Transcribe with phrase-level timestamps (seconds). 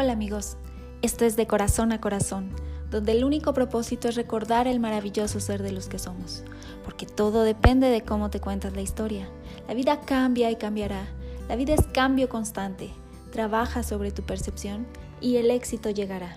[0.00, 0.56] Hola amigos,
[1.02, 2.52] esto es de corazón a corazón,
[2.88, 6.44] donde el único propósito es recordar el maravilloso ser de los que somos,
[6.84, 9.28] porque todo depende de cómo te cuentas la historia.
[9.66, 11.02] La vida cambia y cambiará,
[11.48, 12.90] la vida es cambio constante,
[13.32, 14.86] trabaja sobre tu percepción
[15.20, 16.36] y el éxito llegará.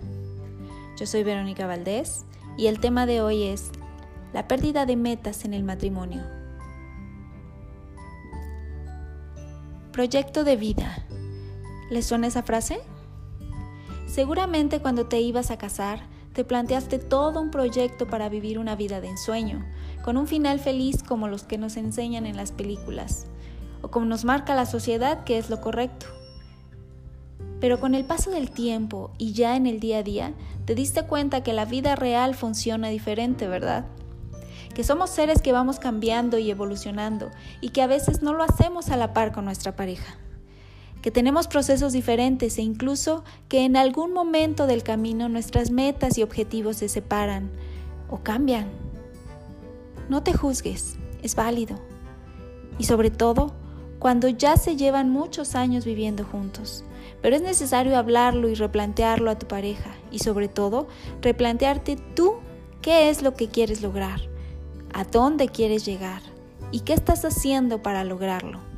[0.99, 2.25] Yo soy Verónica Valdés
[2.57, 3.69] y el tema de hoy es
[4.33, 6.23] la pérdida de metas en el matrimonio.
[9.91, 11.05] Proyecto de vida.
[11.91, 12.81] ¿Les suena esa frase?
[14.11, 16.01] Seguramente cuando te ibas a casar,
[16.33, 19.65] te planteaste todo un proyecto para vivir una vida de ensueño,
[20.03, 23.27] con un final feliz como los que nos enseñan en las películas,
[23.81, 26.07] o como nos marca la sociedad que es lo correcto.
[27.61, 30.33] Pero con el paso del tiempo y ya en el día a día,
[30.65, 33.85] te diste cuenta que la vida real funciona diferente, ¿verdad?
[34.75, 37.31] Que somos seres que vamos cambiando y evolucionando
[37.61, 40.17] y que a veces no lo hacemos a la par con nuestra pareja.
[41.01, 46.23] Que tenemos procesos diferentes e incluso que en algún momento del camino nuestras metas y
[46.23, 47.49] objetivos se separan
[48.09, 48.67] o cambian.
[50.09, 51.79] No te juzgues, es válido.
[52.77, 53.53] Y sobre todo,
[53.99, 56.83] cuando ya se llevan muchos años viviendo juntos.
[57.21, 60.87] Pero es necesario hablarlo y replantearlo a tu pareja y sobre todo
[61.21, 62.37] replantearte tú
[62.81, 64.21] qué es lo que quieres lograr,
[64.91, 66.21] a dónde quieres llegar
[66.71, 68.70] y qué estás haciendo para lograrlo.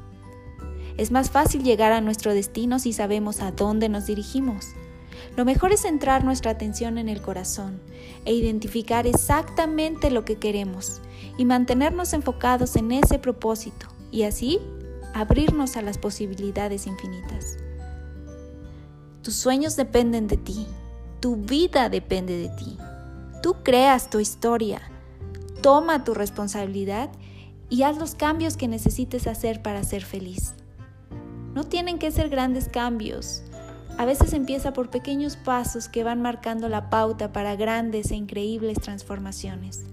[0.98, 4.68] Es más fácil llegar a nuestro destino si sabemos a dónde nos dirigimos.
[5.36, 7.82] Lo mejor es centrar nuestra atención en el corazón
[8.26, 11.02] e identificar exactamente lo que queremos
[11.38, 14.60] y mantenernos enfocados en ese propósito y así
[15.14, 17.58] abrirnos a las posibilidades infinitas.
[19.24, 20.68] Tus sueños dependen de ti,
[21.20, 22.78] tu vida depende de ti.
[23.42, 24.82] Tú creas tu historia,
[25.62, 27.10] toma tu responsabilidad
[27.70, 30.54] y haz los cambios que necesites hacer para ser feliz.
[31.54, 33.44] No tienen que ser grandes cambios.
[33.98, 38.80] A veces empieza por pequeños pasos que van marcando la pauta para grandes e increíbles
[38.80, 39.84] transformaciones.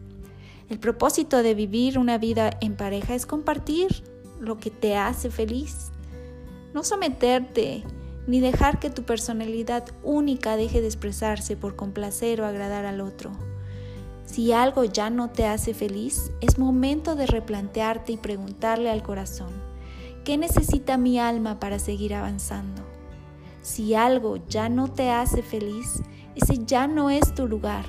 [0.71, 4.03] El propósito de vivir una vida en pareja es compartir
[4.41, 5.91] lo que te hace feliz.
[6.73, 7.85] No someterte
[8.27, 13.33] ni dejar que tu personalidad única deje de expresarse por complacer o agradar al otro.
[14.25, 19.51] Si algo ya no te hace feliz, es momento de replantearte y preguntarle al corazón,
[20.25, 22.83] ¿qué necesita mi alma para seguir avanzando?
[23.63, 26.03] Si algo ya no te hace feliz,
[26.35, 27.85] ese ya no es tu lugar.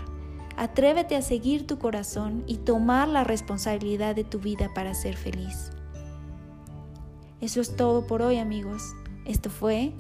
[0.57, 5.71] Atrévete a seguir tu corazón y tomar la responsabilidad de tu vida para ser feliz.
[7.39, 8.83] Eso es todo por hoy amigos.
[9.25, 9.93] Esto fue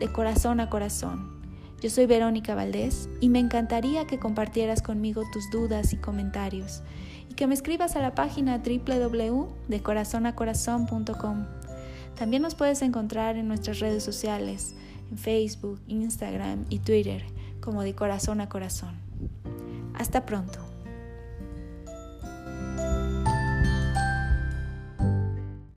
[0.00, 1.38] de corazón a corazón.
[1.80, 6.82] Yo soy Verónica Valdés y me encantaría que compartieras conmigo tus dudas y comentarios
[7.28, 11.57] y que me escribas a la página www.decorazonacorazon.com.
[12.18, 14.74] También nos puedes encontrar en nuestras redes sociales,
[15.10, 17.24] en Facebook, Instagram y Twitter
[17.60, 18.96] como de corazón a corazón.
[19.94, 20.67] Hasta pronto.